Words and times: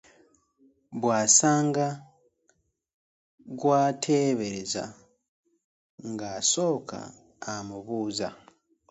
Bw'asanga 0.99 1.87
gw'ateebereza 3.59 4.83
ng'asooka 6.09 6.99
amubuuza. 7.53 8.29